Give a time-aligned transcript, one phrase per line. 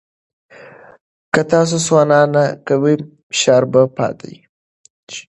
[1.33, 2.95] که تاسو سونا نه کوئ،
[3.29, 4.31] فشار به پاتې
[5.11, 5.23] شي.